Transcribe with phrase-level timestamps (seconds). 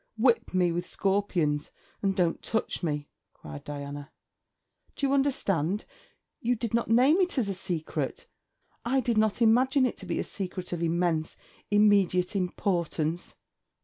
[0.17, 1.69] Whip me with scorpions.
[2.01, 4.11] And don't touch me,' cried Diana.
[4.95, 5.85] 'Do you understand?
[6.39, 8.25] You did not name it as a secret.
[8.83, 11.37] I did not imagine it to be a secret of immense,
[11.69, 13.35] immediate importance.'